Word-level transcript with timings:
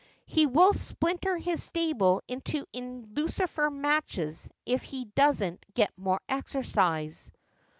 He 0.25 0.47
will 0.47 0.73
splinter 0.73 1.37
his 1.37 1.61
stable 1.61 2.23
into 2.27 2.65
lucifer 2.73 3.69
matches 3.69 4.49
if 4.65 4.81
he 4.81 5.05
doesn't 5.05 5.63
get 5.75 5.91
more 5.95 6.19
exercise.' 6.27 7.31